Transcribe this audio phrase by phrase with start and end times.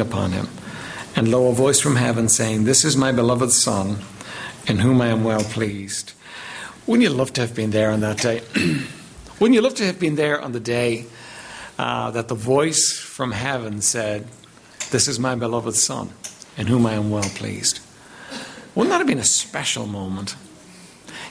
[0.00, 0.48] upon him.
[1.16, 3.98] And lo, a voice from heaven saying, This is my beloved Son,
[4.66, 6.12] in whom I am well pleased.
[6.86, 8.42] Wouldn't you love to have been there on that day?
[9.40, 11.06] Wouldn't you love to have been there on the day
[11.78, 14.26] uh, that the voice from heaven said,
[14.90, 16.10] This is my beloved Son,
[16.56, 17.80] in whom I am well pleased?
[18.74, 20.36] Wouldn't that have been a special moment?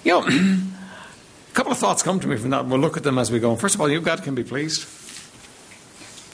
[0.03, 2.65] You know, a couple of thoughts come to me from that.
[2.65, 3.55] We'll look at them as we go.
[3.55, 4.87] First of all, you, God can be pleased.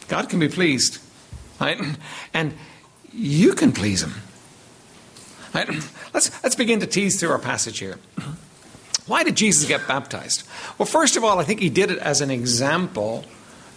[0.08, 1.00] God can be pleased.
[1.60, 1.80] Right?
[2.34, 2.54] And
[3.12, 4.14] you can please Him.
[5.54, 5.70] Right?
[6.14, 7.98] Let's, let's begin to tease through our passage here.
[9.08, 10.44] Why did Jesus get baptized?
[10.78, 13.26] Well, first of all, I think He did it as an example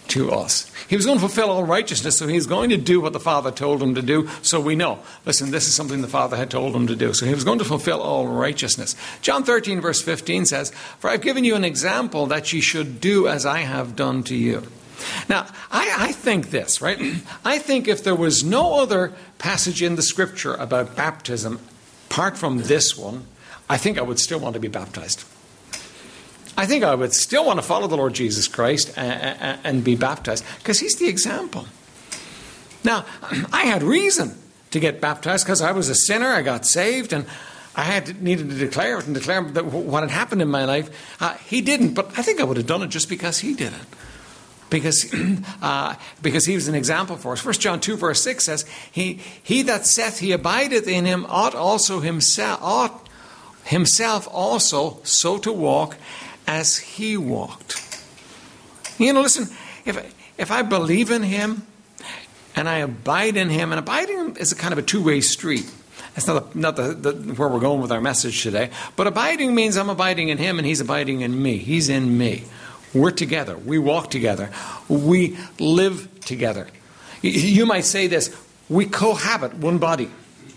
[0.09, 0.71] to us.
[0.89, 3.51] He was going to fulfill all righteousness, so he's going to do what the Father
[3.51, 5.01] told him to do, so we know.
[5.25, 7.13] Listen, this is something the Father had told him to do.
[7.13, 8.97] So he was going to fulfill all righteousness.
[9.21, 13.29] John 13, verse 15 says, For I've given you an example that ye should do
[13.29, 14.63] as I have done to you.
[15.29, 16.99] Now, I, I, think this, right?
[17.45, 21.61] I think if there was no other passage in the scripture about baptism
[22.11, 23.27] apart from this one,
[23.69, 25.25] I think I would still want to be baptized.
[26.57, 29.95] I think I would still want to follow the Lord Jesus Christ and, and be
[29.95, 31.67] baptized because he's the example.
[32.83, 33.05] Now,
[33.53, 34.37] I had reason
[34.71, 37.27] to get baptized because I was a sinner, I got saved, and
[37.77, 40.91] I had needed to declare it and declare what had happened in my life.
[41.21, 43.73] Uh, he didn't, but I think I would have done it just because he did
[43.73, 43.87] it
[44.71, 45.13] because,
[45.63, 47.45] uh, because he was an example for us.
[47.45, 51.55] 1 John 2, verse 6 says, He, he that saith he abideth in him ought
[51.55, 53.09] also himself, ought
[53.65, 55.97] himself also so to walk
[56.47, 57.85] as he walked.
[58.99, 61.67] You know, listen, if, if I believe in him
[62.57, 65.71] and I abide in him, and abiding is a kind of a two way street.
[66.15, 68.71] That's not, the, not the, the, where we're going with our message today.
[68.97, 71.59] But abiding means I'm abiding in him and he's abiding in me.
[71.59, 72.45] He's in me.
[72.95, 73.57] We're together.
[73.57, 74.51] We walk together.
[74.89, 76.69] We live together.
[77.23, 78.35] You might say this
[78.69, 80.11] we cohabit one body.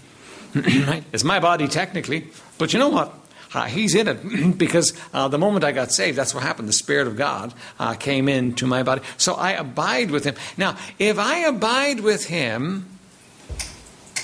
[0.55, 1.03] right?
[1.13, 3.13] It's my body technically, but you know what?
[3.53, 6.69] Uh, he's in it because uh, the moment I got saved, that's what happened.
[6.69, 9.01] The Spirit of God uh, came into my body.
[9.17, 10.35] So I abide with Him.
[10.57, 12.87] Now, if I abide with Him,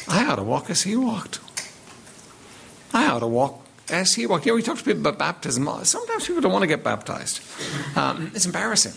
[0.08, 1.40] I ought to walk as He walked.
[2.94, 4.46] I ought to walk as He walked.
[4.46, 5.68] Yeah, we talked to people about baptism.
[5.84, 7.42] Sometimes people don't want to get baptized,
[7.98, 8.94] um, it's embarrassing.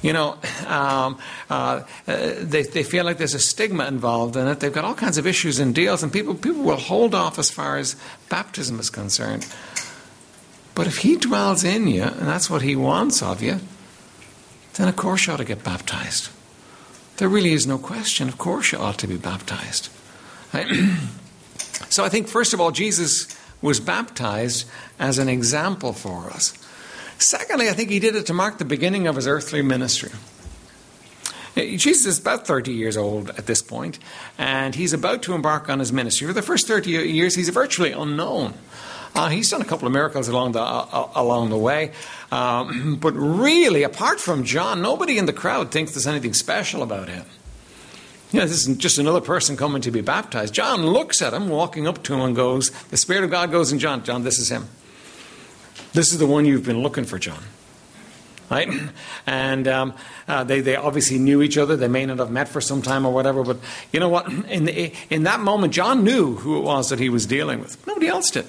[0.00, 1.18] You know, um,
[1.50, 4.60] uh, they, they feel like there's a stigma involved in it.
[4.60, 7.50] They've got all kinds of issues and deals, and people, people will hold off as
[7.50, 7.96] far as
[8.28, 9.46] baptism is concerned.
[10.74, 13.60] But if He dwells in you, and that's what He wants of you,
[14.74, 16.30] then of course you ought to get baptized.
[17.18, 18.28] There really is no question.
[18.28, 19.90] Of course you ought to be baptized.
[21.90, 24.68] so I think, first of all, Jesus was baptized
[24.98, 26.52] as an example for us.
[27.18, 30.10] Secondly, I think he did it to mark the beginning of his earthly ministry.
[31.54, 33.98] Jesus is about 30 years old at this point,
[34.38, 36.26] and he's about to embark on his ministry.
[36.26, 38.54] For the first 30 years, he's virtually unknown.
[39.14, 41.92] Uh, he's done a couple of miracles along the, uh, along the way.
[42.30, 47.08] Um, but really, apart from John, nobody in the crowd thinks there's anything special about
[47.08, 47.26] him.
[48.32, 50.54] Know, this isn't just another person coming to be baptized.
[50.54, 53.72] John looks at him, walking up to him, and goes, The Spirit of God goes
[53.72, 54.04] in John.
[54.04, 54.68] John, this is him.
[55.92, 57.42] This is the one you've been looking for, John.
[58.50, 58.68] Right?
[59.26, 59.94] And um,
[60.28, 61.76] uh, they, they obviously knew each other.
[61.76, 63.58] They may not have met for some time or whatever, but
[63.92, 64.30] you know what?
[64.30, 67.86] In, the, in that moment, John knew who it was that he was dealing with.
[67.86, 68.46] Nobody else did.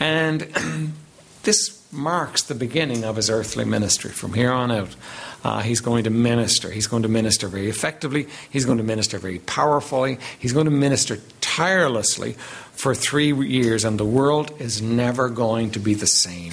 [0.00, 0.42] And
[1.42, 4.10] this marks the beginning of his earthly ministry.
[4.10, 4.94] From here on out,
[5.42, 6.70] uh, he's going to minister.
[6.70, 8.28] He's going to minister very effectively.
[8.50, 10.18] He's going to minister very powerfully.
[10.38, 12.32] He's going to minister tirelessly
[12.72, 16.52] for three years, and the world is never going to be the same.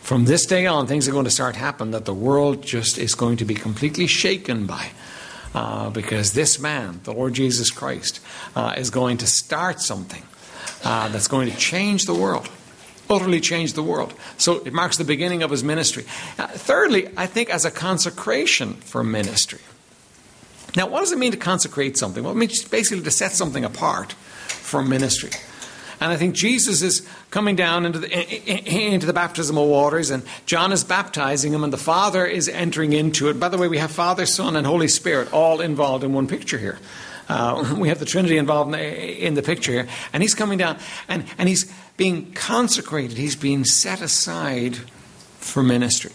[0.00, 3.14] From this day on, things are going to start happening that the world just is
[3.14, 4.90] going to be completely shaken by.
[5.54, 8.20] Uh, because this man, the Lord Jesus Christ,
[8.54, 10.22] uh, is going to start something
[10.84, 12.48] uh, that's going to change the world
[13.08, 14.14] utterly changed the world.
[14.38, 16.04] So it marks the beginning of his ministry.
[16.38, 19.60] Uh, thirdly, I think as a consecration for ministry.
[20.76, 22.22] Now, what does it mean to consecrate something?
[22.22, 25.30] Well, it means basically to set something apart for ministry.
[26.00, 28.08] And I think Jesus is coming down into the,
[28.68, 33.30] into the baptismal waters, and John is baptizing him, and the Father is entering into
[33.30, 33.40] it.
[33.40, 36.58] By the way, we have Father, Son, and Holy Spirit all involved in one picture
[36.58, 36.78] here.
[37.28, 39.86] Uh, we have the Trinity involved in the, in the, picture.
[40.12, 40.78] And he's coming down,
[41.08, 44.76] and, and he's being consecrated, he's being set aside
[45.38, 46.12] for ministry.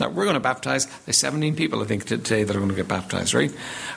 [0.00, 2.76] Now, we're going to baptize, there's 17 people, I think, today that are going to
[2.76, 3.52] get baptized, right?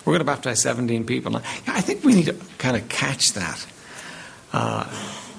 [0.06, 1.32] We're going to baptize 17 people.
[1.32, 3.66] Now, I think we need to kind of catch that.
[4.54, 4.86] Uh,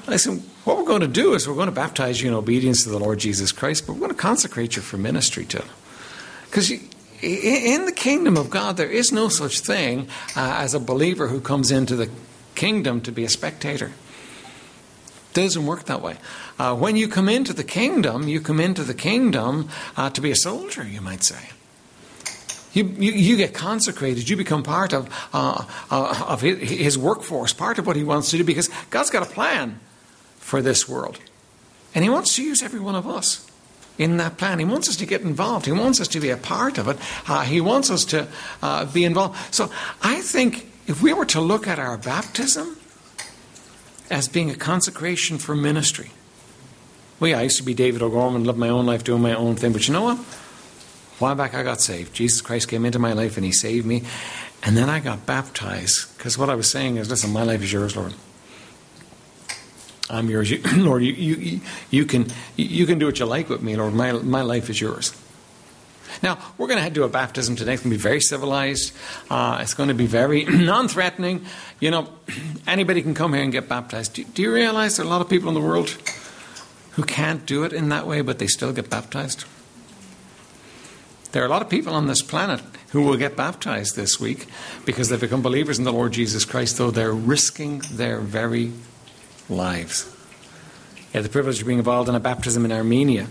[0.09, 2.91] listen, what we're going to do is we're going to baptize you in obedience to
[2.91, 5.63] the Lord Jesus Christ, but we're going to consecrate you for ministry too.
[6.47, 6.73] Because
[7.23, 11.41] in the kingdom of God, there is no such thing uh, as a believer who
[11.41, 12.11] comes into the
[12.55, 13.87] kingdom to be a spectator.
[13.87, 16.17] It doesn't work that way.
[16.59, 20.31] Uh, when you come into the kingdom, you come into the kingdom uh, to be
[20.31, 21.51] a soldier, you might say.
[22.73, 24.29] You, you, you, get consecrated.
[24.29, 28.31] You become part of, uh, uh, of his, his workforce, part of what he wants
[28.31, 29.81] to do, because God's got a plan
[30.37, 31.19] for this world.
[31.95, 33.48] And he wants to use every one of us
[33.99, 34.59] in that plan.
[34.59, 35.67] He wants us to get involved.
[35.67, 36.97] He wants us to be a part of it.
[37.29, 38.29] Uh, he wants us to
[38.63, 39.55] uh, be involved.
[39.55, 39.71] So
[40.03, 42.79] I think if we were to look at our baptism
[44.11, 46.13] as being a consecration for ministry,
[47.21, 49.57] well, yeah, I used to be David O'Gorman, live my own life, doing my own
[49.57, 49.73] thing.
[49.73, 50.19] But you know what?
[50.19, 50.23] A
[51.19, 52.15] while back, I got saved.
[52.15, 54.05] Jesus Christ came into my life and He saved me.
[54.63, 57.73] And then I got baptized because what I was saying is, listen, my life is
[57.73, 58.15] yours, Lord.
[60.11, 60.51] I'm yours.
[60.51, 61.61] You, Lord, you, you,
[61.91, 62.27] you, can,
[62.57, 63.95] you can do what you like with me, Lord.
[63.95, 65.15] My, my life is yours.
[66.23, 67.75] Now, we're going to do a baptism today.
[67.75, 68.93] It's going to be very civilized.
[69.31, 71.45] Uh, it's going to be very non threatening.
[71.81, 72.09] You know,
[72.67, 74.15] anybody can come here and get baptized.
[74.15, 75.91] Do, do you realize there are a lot of people in the world
[76.93, 79.45] who can't do it in that way, but they still get baptized?
[81.33, 84.47] There are a lot of people on this planet who will get baptized this week
[84.87, 88.73] because they've become believers in the Lord Jesus Christ, though they're risking their very
[89.49, 90.15] lives.
[91.15, 93.27] I had the privilege of being involved in a baptism in Armenia,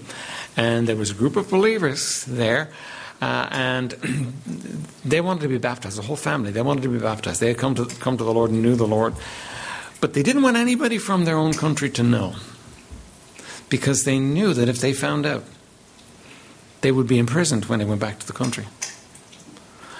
[0.56, 2.72] and there was a group of believers there.
[3.20, 3.92] Uh, and
[5.06, 6.52] they wanted to be baptized, the whole family.
[6.52, 7.42] They wanted to be baptized.
[7.42, 9.16] They had come to, come to the Lord and knew the Lord.
[10.00, 12.36] But they didn't want anybody from their own country to know
[13.70, 15.44] because they knew that if they found out,
[16.82, 18.66] they would be imprisoned when they went back to the country.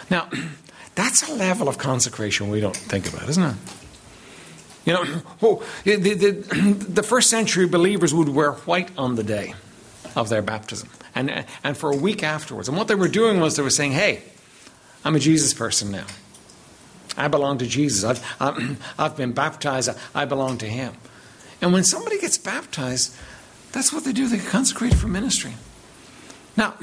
[0.10, 0.30] Now,
[0.96, 3.56] that's a level of consecration we don't think about, isn't it?
[4.88, 5.04] You know,
[5.84, 6.32] the, the,
[6.90, 9.54] the first century believers would wear white on the day
[10.16, 12.70] of their baptism and, and for a week afterwards.
[12.70, 14.24] And what they were doing was they were saying, hey,
[15.04, 16.06] I'm a Jesus person now.
[17.18, 18.24] I belong to Jesus.
[18.40, 19.90] I've, I've been baptized.
[20.16, 20.94] I belong to Him.
[21.62, 23.14] And when somebody gets baptized,
[23.74, 24.28] that's what they do.
[24.28, 25.54] They consecrate for ministry.
[26.56, 26.76] Now,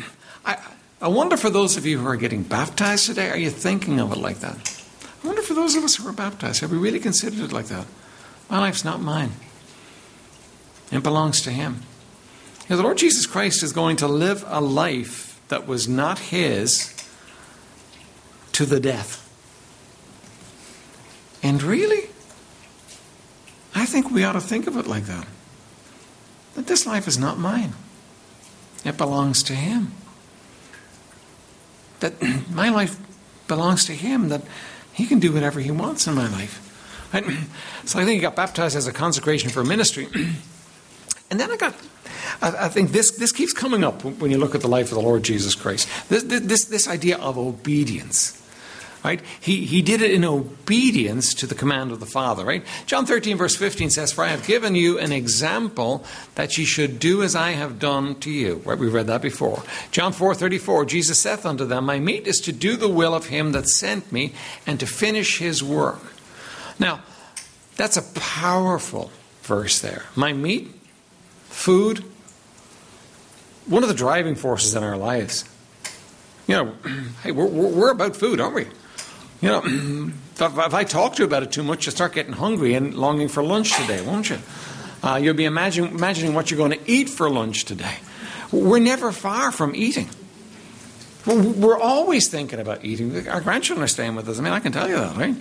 [0.45, 0.59] I,
[1.01, 4.13] I wonder for those of you who are getting baptized today, are you thinking of
[4.13, 4.74] it like that?
[5.45, 7.87] For those of us who are baptized, have we really considered it like that?
[8.49, 9.33] My life's not mine,
[10.91, 11.83] it belongs to Him.
[12.69, 16.95] Now, the Lord Jesus Christ is going to live a life that was not His
[18.53, 19.21] to the death.
[21.43, 22.09] And really,
[23.75, 25.27] I think we ought to think of it like that.
[26.55, 27.75] That this life is not mine,
[28.85, 29.93] it belongs to Him.
[32.01, 32.15] That
[32.51, 32.99] my life
[33.47, 34.43] belongs to Him, that
[34.95, 36.61] he can do whatever he wants in my life.
[37.85, 40.09] So I think he got baptized as a consecration for ministry.
[41.31, 41.75] and then I got,
[42.41, 44.95] I, I, think this, this keeps coming up when you look at the life of
[44.95, 45.87] the Lord Jesus Christ.
[46.09, 48.41] This, this, this idea of obedience.
[49.05, 49.21] Right?
[49.39, 52.65] He, he did it in obedience to the command of the Father, right?
[52.87, 56.07] John 13, verse 15 says, For I have given you an example
[56.37, 58.63] that ye should do as I have done to you.
[58.65, 58.79] Right?
[58.79, 59.63] We've read that before.
[59.91, 63.27] John 4, 34, Jesus saith unto them, My meat is to do the will of
[63.27, 64.33] him that sent me
[64.67, 66.01] and to finish his work.
[66.79, 67.03] Now,
[67.77, 69.11] that's a powerful
[69.43, 70.05] verse there.
[70.17, 70.71] My meat,
[71.51, 72.03] food,
[73.67, 75.45] one of the driving forces in our lives.
[76.47, 76.75] You know,
[77.23, 78.67] hey, we're, we're about food, aren't we?
[79.45, 79.63] You know,
[80.41, 83.29] if I talk to you about it too much, you start getting hungry and longing
[83.29, 84.39] for lunch today, won't you?
[85.03, 87.97] Uh, you'll be imagine, imagining what you're going to eat for lunch today.
[88.51, 90.09] We're never far from eating.
[91.27, 93.29] We're always thinking about eating.
[93.29, 94.39] Our grandchildren are staying with us.
[94.39, 95.37] I mean, I can tell you that, right?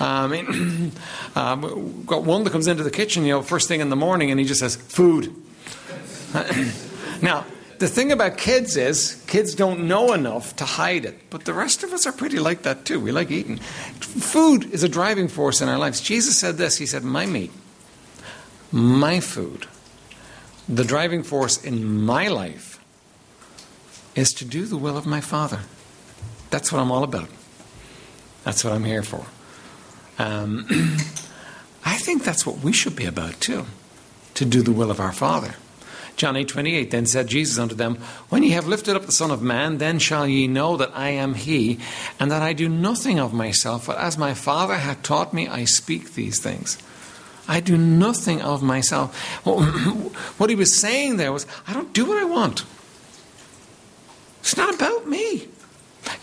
[0.00, 0.90] Uh, I mean,
[1.36, 3.96] um, we've got one that comes into the kitchen, you know, first thing in the
[3.96, 5.32] morning, and he just says, "Food."
[7.22, 7.44] now,
[7.78, 11.82] the thing about kids is kids don't know enough to hide it, but the rest
[11.82, 13.00] of us are pretty like that too.
[13.00, 13.58] We like eating.
[13.58, 16.00] Food is a driving force in our lives.
[16.00, 17.52] Jesus said this He said, My meat,
[18.72, 19.66] my food,
[20.68, 22.80] the driving force in my life
[24.14, 25.60] is to do the will of my Father.
[26.50, 27.28] That's what I'm all about.
[28.44, 29.26] That's what I'm here for.
[30.18, 30.66] Um,
[31.84, 33.66] I think that's what we should be about too,
[34.34, 35.54] to do the will of our Father.
[36.16, 37.96] John 8 28, then said Jesus unto them,
[38.28, 41.10] When ye have lifted up the Son of Man, then shall ye know that I
[41.10, 41.78] am he,
[42.20, 45.64] and that I do nothing of myself, but as my Father hath taught me, I
[45.64, 46.78] speak these things.
[47.46, 49.14] I do nothing of myself.
[50.38, 52.64] What he was saying there was, I don't do what I want.
[54.40, 55.48] It's not about me.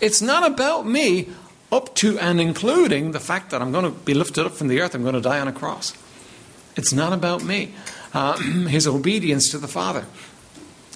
[0.00, 1.28] It's not about me
[1.70, 4.80] up to and including the fact that I'm going to be lifted up from the
[4.80, 5.94] earth, I'm going to die on a cross.
[6.76, 7.74] It's not about me
[8.14, 8.36] uh,
[8.68, 10.06] his obedience to the Father.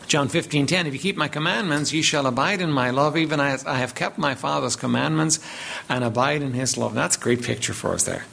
[0.06, 3.64] John 15:10 If you keep my commandments ye shall abide in my love even as
[3.66, 5.40] I have kept my father's commandments
[5.88, 6.94] and abide in his love.
[6.94, 8.24] That's a great picture for us there.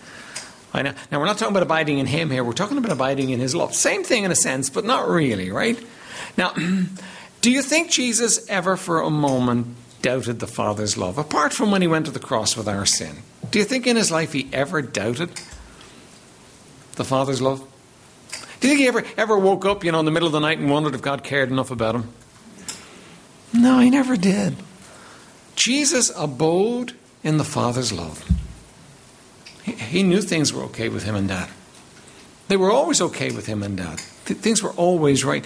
[0.73, 2.43] Now we're not talking about abiding in him here.
[2.43, 3.75] We're talking about abiding in his love.
[3.75, 5.79] Same thing in a sense, but not really, right?
[6.35, 6.53] Now,
[7.41, 11.81] do you think Jesus ever for a moment doubted the Father's love apart from when
[11.81, 13.17] he went to the cross with our sin?
[13.51, 15.29] Do you think in his life he ever doubted
[16.95, 17.67] the Father's love?
[18.63, 20.39] Do you think he ever, ever woke up, you know, in the middle of the
[20.39, 22.13] night and wondered if God cared enough about him?
[23.51, 24.55] No, he never did.
[25.57, 26.93] Jesus abode
[27.25, 28.25] in the Father's love.
[29.63, 31.49] He, he knew things were okay with him and Dad.
[32.47, 34.01] They were always okay with him and Dad.
[34.23, 35.45] Th- things were always right.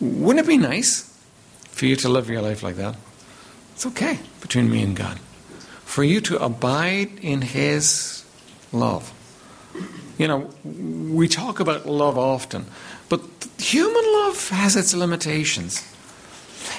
[0.00, 1.12] Wouldn't it be nice
[1.70, 2.94] for you to live your life like that?
[3.74, 5.18] It's okay between me and God.
[5.84, 8.24] For you to abide in His
[8.70, 9.12] love.
[10.18, 12.66] You know, we talk about love often,
[13.08, 13.20] but
[13.58, 15.82] human love has its limitations.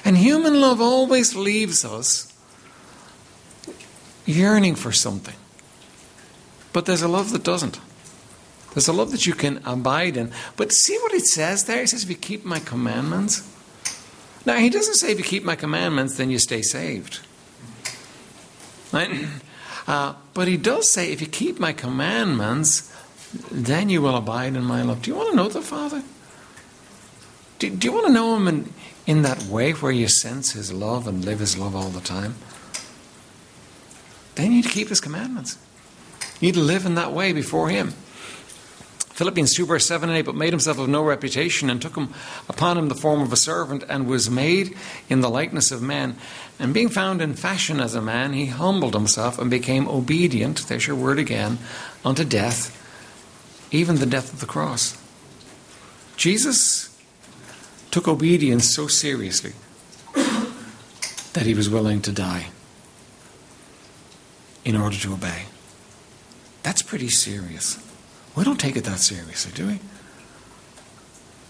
[0.06, 2.34] And human love always leaves us
[4.25, 5.36] yearning for something.
[6.72, 7.80] But there's a love that doesn't.
[8.74, 10.32] There's a love that you can abide in.
[10.58, 11.84] But see what it says there?
[11.84, 13.48] It says, if you keep my commandments.
[14.46, 17.20] Now, he doesn't say if you keep my commandments, then you stay saved.
[18.92, 19.28] Right?
[19.86, 22.93] Uh, but he does say, if you keep my commandments,
[23.52, 25.02] then you will abide in my love.
[25.02, 26.04] Do you want to know the Father?
[27.60, 28.74] Do, do you want to know Him in,
[29.08, 32.36] in that way where you sense His love and live His love all the time?
[34.36, 35.58] Then you need to keep His commandments.
[36.40, 37.94] You need to live in that way before Him.
[39.13, 42.12] Philippians 2, verse 7 and 8, but made himself of no reputation, and took him
[42.50, 44.75] upon him the form of a servant, and was made
[45.08, 46.16] in the likeness of men.
[46.58, 50.88] And being found in fashion as a man, he humbled himself and became obedient, there's
[50.88, 51.60] your word again,
[52.04, 52.83] unto death,
[53.74, 54.98] even the death of the cross.
[56.15, 56.96] Jesus
[57.92, 59.53] took obedience so seriously
[61.34, 62.48] that he was willing to die
[64.63, 65.44] in order to obey.
[66.62, 67.84] That's pretty serious.
[68.36, 69.80] We don't take it that seriously, do we?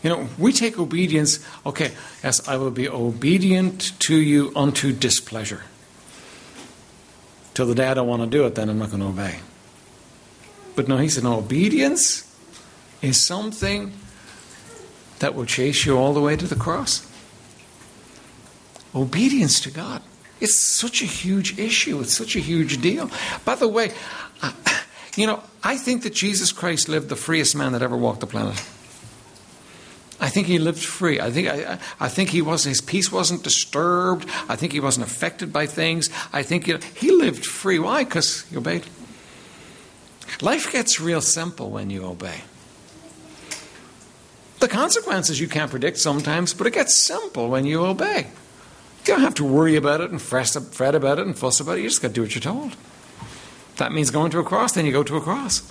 [0.02, 1.92] You know, we take obedience, okay,
[2.24, 5.64] yes, I will be obedient to you unto displeasure.
[7.54, 9.40] Till the day I don't want to do it, then I'm not going to obey.
[10.76, 12.30] But no, he said, no, obedience
[13.02, 13.94] is something
[15.20, 17.08] that will chase you all the way to the cross.
[18.96, 20.02] Obedience to God.
[20.40, 22.02] It's such a huge issue.
[22.02, 23.10] It's such a huge deal.
[23.46, 23.92] By the way,
[24.42, 24.52] uh,
[25.16, 28.28] you know, I think that Jesus Christ lived the freest man that ever walked the
[28.28, 28.62] planet.
[30.20, 31.20] I think he lived free.
[31.20, 34.30] I think I, I think he was his peace wasn't disturbed.
[34.48, 36.10] I think he wasn't affected by things.
[36.32, 37.80] I think you know, he lived free.
[37.80, 38.04] Why?
[38.04, 38.84] Because he obeyed.
[40.42, 42.42] Life gets real simple when you obey.
[44.60, 48.28] The consequences you can't predict sometimes, but it gets simple when you obey.
[49.06, 51.82] You don't have to worry about it and fret about it and fuss about it.
[51.82, 52.76] You just got to do what you're told.
[53.78, 55.70] That means going to a cross, then you go to a cross.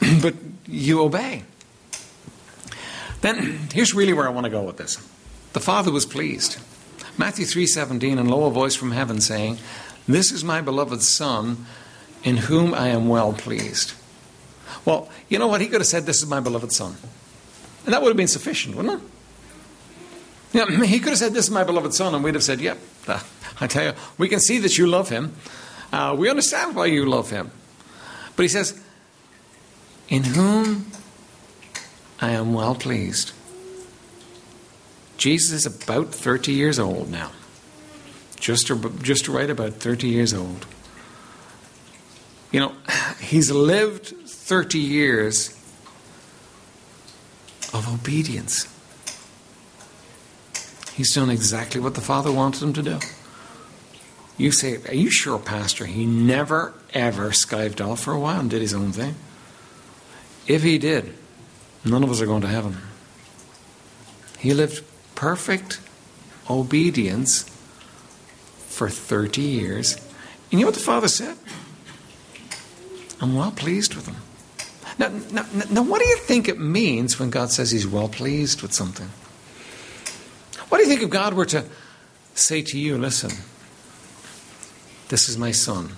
[0.22, 0.34] but
[0.66, 1.42] you obey.
[3.20, 4.96] Then here's really where I want to go with this.
[5.52, 6.58] The Father was pleased.
[7.18, 9.58] Matthew 3:17 and lo a voice from heaven saying,
[10.06, 11.66] "This is my beloved son
[12.24, 13.94] in whom I am well pleased."
[14.84, 15.60] Well, you know what?
[15.60, 16.96] He could have said, "This is my beloved son."
[17.84, 19.08] And that would have been sufficient, wouldn't it?
[20.52, 22.78] Yeah, he could have said, This is my beloved son, and we'd have said, Yep,
[23.08, 23.22] yeah,
[23.60, 25.34] I tell you, we can see that you love him.
[25.92, 27.50] Uh, we understand why you love him.
[28.36, 28.80] But he says,
[30.08, 30.90] In whom
[32.20, 33.32] I am well pleased.
[35.16, 37.30] Jesus is about 30 years old now.
[38.36, 38.70] Just,
[39.02, 40.66] just right about 30 years old.
[42.50, 42.72] You know,
[43.20, 45.50] he's lived 30 years
[47.72, 48.66] of obedience.
[50.94, 52.98] He's done exactly what the Father wanted him to do.
[54.36, 55.86] You say, Are you sure, Pastor?
[55.86, 59.14] He never, ever skived off for a while and did his own thing?
[60.46, 61.14] If he did,
[61.84, 62.78] none of us are going to heaven.
[64.38, 64.82] He lived
[65.14, 65.80] perfect
[66.48, 67.42] obedience
[68.68, 69.96] for 30 years.
[70.50, 71.36] And you know what the Father said?
[73.20, 74.16] I'm well pleased with him.
[74.98, 78.62] Now, now, now, what do you think it means when God says he's well pleased
[78.62, 79.08] with something?
[80.68, 81.64] What do you think if God were to
[82.34, 83.30] say to you, listen,
[85.08, 85.96] this is my son.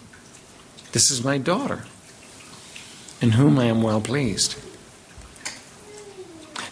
[0.92, 1.84] This is my daughter,
[3.20, 4.56] in whom I am well pleased.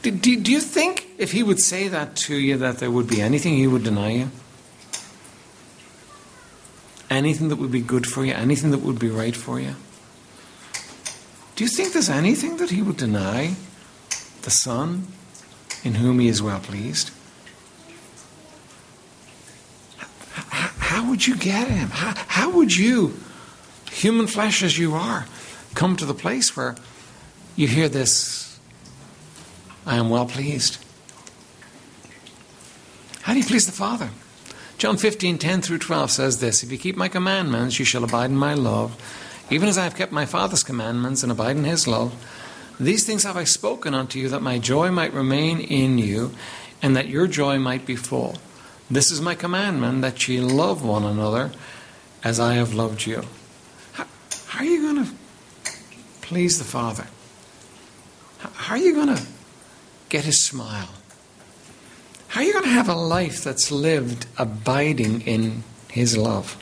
[0.03, 3.07] Do, do, do, you think if he would say that to you that there would
[3.07, 4.31] be anything he would deny you?
[7.11, 8.33] Anything that would be good for you?
[8.33, 9.75] Anything that would be right for you?
[11.61, 13.55] Do you think there's anything that he would deny
[14.41, 15.09] the Son
[15.85, 17.11] in whom he is well pleased.
[19.99, 21.91] How would you get him?
[21.91, 23.15] How, how would you,
[23.91, 25.27] human flesh as you are,
[25.75, 26.77] come to the place where
[27.57, 28.59] you hear this,
[29.85, 30.83] I am well pleased?
[33.21, 34.09] How do you please the Father?
[34.79, 38.31] John 15, 10 through 12 says this If you keep my commandments, you shall abide
[38.31, 38.97] in my love,
[39.51, 42.15] even as I have kept my Father's commandments and abide in his love.
[42.79, 46.33] These things have I spoken unto you, that my joy might remain in you,
[46.81, 48.37] and that your joy might be full.
[48.91, 51.53] This is my commandment, that ye love one another
[52.25, 53.23] as I have loved you.
[53.93, 54.07] How,
[54.47, 55.13] how are you going to
[56.23, 57.07] please the Father?
[58.39, 59.23] How are you going to
[60.09, 60.91] get his smile?
[62.29, 66.57] How are you going to have a life that's lived abiding in his love?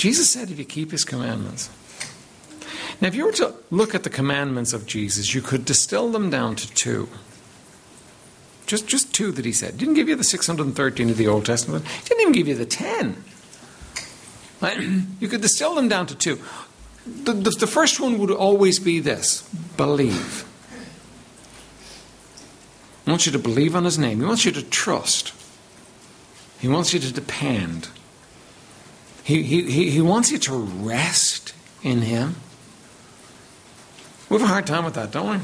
[0.00, 1.68] Jesus said if you keep his commandments,
[3.00, 6.30] now, if you were to look at the commandments of Jesus, you could distill them
[6.30, 7.08] down to two.
[8.66, 9.76] Just, just two that he said.
[9.76, 11.84] Didn't give you the 613 of the Old Testament.
[12.04, 13.24] Didn't even give you the 10.
[15.20, 16.40] You could distill them down to two.
[17.06, 19.42] The, the, the first one would always be this
[19.76, 20.46] believe.
[23.04, 24.20] He wants you to believe on his name.
[24.20, 25.34] He wants you to trust.
[26.58, 27.88] He wants you to depend.
[29.30, 32.34] He, he, he wants you to rest in him.
[34.28, 35.36] We have a hard time with that, don't we?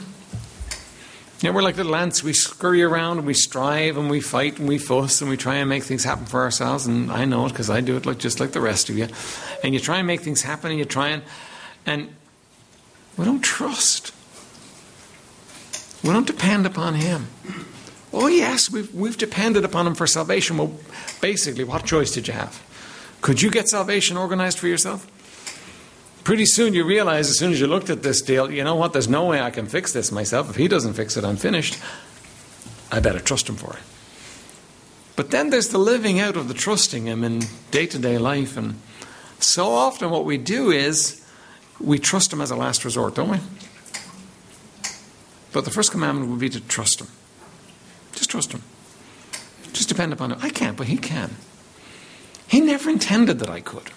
[1.40, 2.20] You know, we're like little ants.
[2.20, 5.56] We scurry around and we strive and we fight and we fuss and we try
[5.56, 6.86] and make things happen for ourselves.
[6.86, 9.06] And I know it because I do it like, just like the rest of you.
[9.62, 11.22] And you try and make things happen and you try and,
[11.86, 12.12] and
[13.16, 14.10] we don't trust.
[16.02, 17.28] We don't depend upon Him.
[18.12, 20.58] Oh, yes, we've, we've depended upon Him for salvation.
[20.58, 20.72] Well,
[21.20, 22.65] basically, what choice did you have?
[23.26, 25.04] Could you get salvation organized for yourself?
[26.22, 28.92] pretty soon you realize, as soon as you looked at this deal, you know what,
[28.92, 30.48] there's no way I can fix this myself.
[30.48, 31.78] If he doesn't fix it, I'm finished.
[32.90, 33.82] I better trust him for it.
[35.16, 38.56] But then there's the living out of the trusting him in day to day life.
[38.56, 38.80] And
[39.38, 41.24] so often what we do is
[41.78, 43.38] we trust him as a last resort, don't we?
[45.52, 47.08] But the first commandment would be to trust him.
[48.14, 48.62] Just trust him.
[49.72, 50.38] Just depend upon him.
[50.42, 51.36] I can't, but he can.
[52.48, 53.90] He never intended that I could.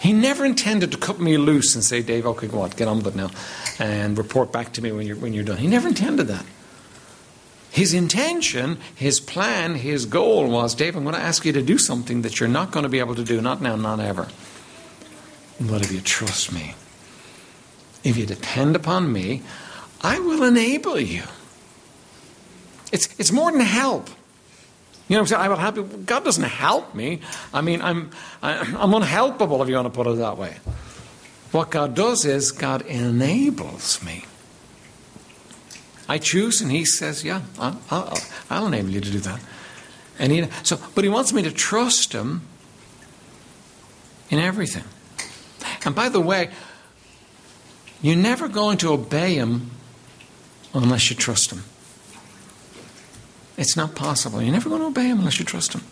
[0.00, 2.98] He never intended to cut me loose and say, Dave, okay, go on, get on
[2.98, 3.30] with it now,
[3.78, 5.56] and report back to me when you're, when you're done.
[5.56, 6.44] He never intended that.
[7.70, 11.78] His intention, his plan, his goal was, Dave, I'm going to ask you to do
[11.78, 14.28] something that you're not going to be able to do, not now, not ever.
[15.60, 16.74] But if you trust me,
[18.04, 19.42] if you depend upon me,
[20.02, 21.22] I will enable you.
[22.92, 24.10] It's, it's more than help.
[25.08, 25.42] You know what I'm saying?
[25.42, 26.06] I will help.
[26.06, 27.20] God doesn't help me.
[27.52, 28.10] I mean, I'm,
[28.42, 30.56] I'm unhelpable if you want to put it that way.
[31.52, 34.24] What God does is God enables me.
[36.08, 38.18] I choose, and He says, "Yeah, I'll, I'll,
[38.50, 39.40] I'll enable you to do that."
[40.18, 42.42] And he, so, but He wants me to trust Him
[44.30, 44.84] in everything.
[45.84, 46.50] And by the way,
[48.00, 49.70] you're never going to obey Him
[50.72, 51.62] unless you trust Him.
[53.56, 54.42] It's not possible.
[54.42, 55.82] You're never going to obey him unless you trust him.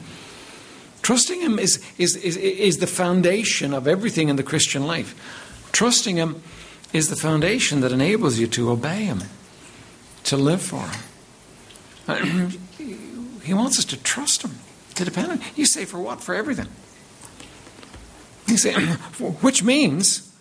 [1.03, 5.15] Trusting him is, is, is, is the foundation of everything in the Christian life.
[5.73, 6.43] Trusting him
[6.93, 9.23] is the foundation that enables you to obey him,
[10.25, 10.89] to live for
[12.09, 12.53] him.
[13.43, 14.53] He wants us to trust him,
[14.95, 15.53] to depend on him.
[15.57, 16.21] You say, for what?
[16.21, 16.69] For everything.
[18.47, 18.73] You say,
[19.41, 20.33] which means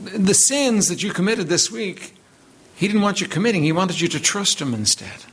[0.00, 2.14] the sins that you committed this week,
[2.74, 5.24] he didn't want you committing, he wanted you to trust him instead.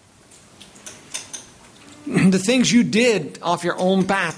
[2.31, 4.35] the things you did off your own bat.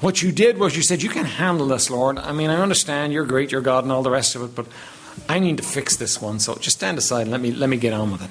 [0.00, 2.18] What you did was you said, You can handle this, Lord.
[2.18, 4.66] I mean, I understand you're great, you're God, and all the rest of it, but
[5.28, 6.40] I need to fix this one.
[6.40, 8.30] So just stand aside and let me, let me get on with it.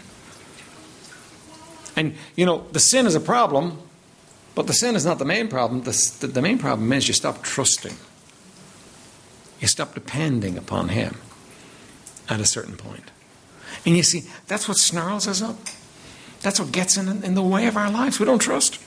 [1.96, 3.80] And, you know, the sin is a problem,
[4.56, 5.84] but the sin is not the main problem.
[5.84, 7.96] The, the, the main problem is you stop trusting,
[9.60, 11.18] you stop depending upon Him
[12.30, 13.12] at a certain point.
[13.86, 15.58] And you see, that's what snarls us up.
[16.44, 18.20] That's what gets in, in the way of our lives.
[18.20, 18.78] We don't trust.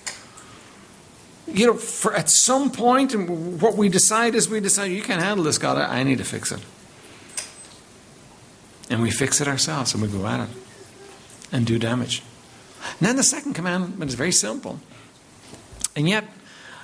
[1.46, 5.22] You know, for at some point, and what we decide is we decide, you can't
[5.22, 6.60] handle this, God, I, need to fix it.
[8.90, 10.48] And we fix it ourselves and we go at it
[11.50, 12.22] and do damage.
[12.98, 14.78] And then the second commandment is very simple.
[15.96, 16.24] And yet,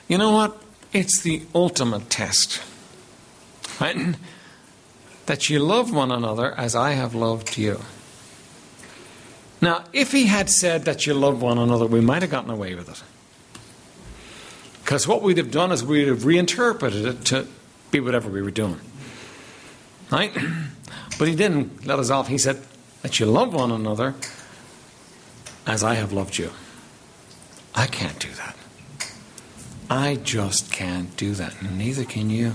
[0.08, 0.60] you know what?
[0.92, 2.62] It's the ultimate test.
[3.80, 4.16] Right?
[5.26, 7.82] That you love one another as I have loved you.
[9.62, 12.74] Now, if he had said that you love one another, we might have gotten away
[12.74, 13.02] with it.
[14.82, 17.46] Because what we'd have done is we'd have reinterpreted it to
[17.92, 18.80] be whatever we were doing.
[20.10, 20.36] Right?
[21.18, 22.26] But he didn't let us off.
[22.26, 22.60] He said
[23.02, 24.14] that you love one another
[25.66, 26.50] as I have loved you.
[27.74, 28.56] I can't do that.
[29.88, 32.54] I just can't do that, neither can you.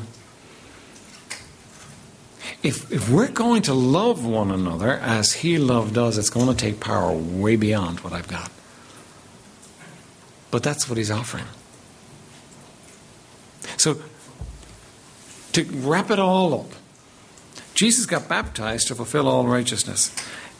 [2.63, 6.56] If, if we're going to love one another as He loved us, it's going to
[6.56, 8.52] take power way beyond what I've got.
[10.50, 11.46] But that's what He's offering.
[13.78, 14.02] So,
[15.54, 16.72] to wrap it all up,
[17.76, 20.13] Jesus got baptized to fulfill all righteousness.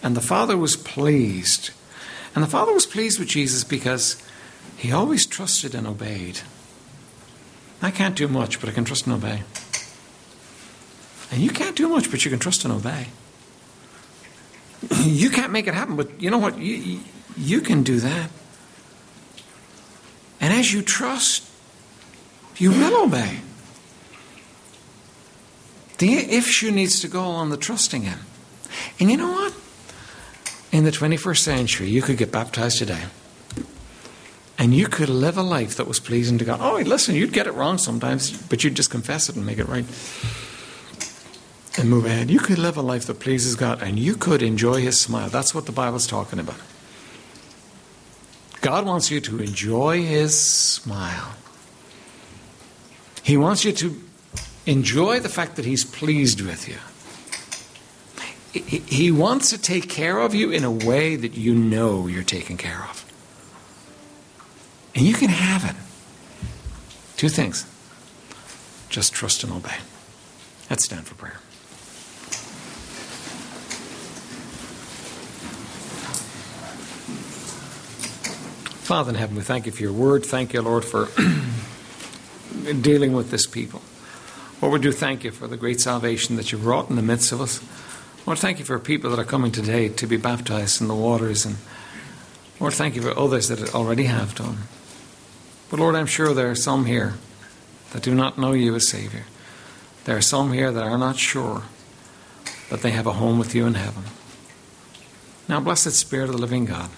[0.04, 1.72] And the Father was pleased.
[2.36, 4.22] And the Father was pleased with Jesus because
[4.78, 6.42] he always trusted and obeyed.
[7.82, 9.42] I can't do much, but I can trust and obey.
[11.32, 13.08] And you can't do much, but you can trust and obey.
[15.08, 16.58] You can't make it happen, but you know what?
[16.60, 17.00] You,
[17.38, 18.30] you can do that.
[20.40, 21.50] And as you trust,
[22.58, 23.40] you will obey.
[25.98, 28.22] The issue needs to go on the trusting end.
[29.00, 29.54] And you know what?
[30.72, 33.06] In the 21st century, you could get baptized today.
[34.60, 36.60] And you could live a life that was pleasing to God.
[36.62, 39.68] Oh, listen, you'd get it wrong sometimes, but you'd just confess it and make it
[39.68, 39.86] right.
[41.78, 42.32] And move ahead.
[42.32, 45.30] You could live a life that pleases God and you could enjoy His smile.
[45.30, 46.60] That's what the Bible's talking about.
[48.62, 51.36] God wants you to enjoy His smile.
[53.22, 54.02] He wants you to
[54.66, 56.78] enjoy the fact that He's pleased with you.
[58.60, 62.58] He wants to take care of you in a way that you know you're taken
[62.58, 63.06] care of.
[64.96, 65.76] And you can have it.
[67.18, 67.66] Two things
[68.90, 69.78] just trust and obey.
[70.70, 71.40] Let's stand for prayer.
[78.88, 80.26] Father in heaven, we thank you for your word.
[80.26, 81.10] Thank you, Lord, for
[82.82, 83.82] dealing with this people.
[84.62, 87.34] Lord, we do thank you for the great salvation that you've wrought in the midst
[87.34, 87.62] of us.
[88.26, 91.46] Lord, thank you for people that are coming today to be baptized in the waters.
[91.46, 91.58] And
[92.62, 94.60] Lord, thank you for others that already have done.
[95.70, 97.16] But Lord, I'm sure there are some here
[97.92, 99.26] that do not know you as Savior.
[100.06, 101.64] There are some here that are not sure
[102.70, 104.04] that they have a home with you in heaven.
[105.50, 106.90] Now, blessed Spirit of the living God,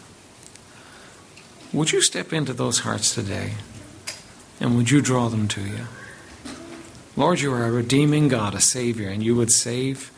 [1.74, 3.54] would you step into those hearts today
[4.60, 5.88] and would you draw them to you?
[7.16, 10.12] Lord, you are a redeeming God, a Savior, and you would save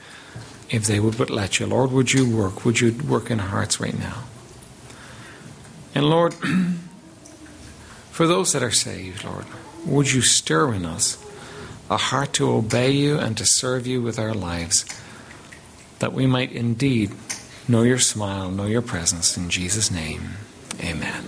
[0.69, 1.65] if they would but let you.
[1.65, 2.63] Lord, would you work?
[2.63, 4.23] Would you work in hearts right now?
[5.93, 6.35] And Lord,
[8.11, 9.45] For those that are saved, Lord,
[9.85, 11.17] would you stir in us
[11.89, 14.85] a heart to obey you and to serve you with our lives,
[15.99, 17.11] that we might indeed
[17.67, 19.37] know your smile, know your presence.
[19.37, 20.31] In Jesus' name,
[20.81, 21.23] amen.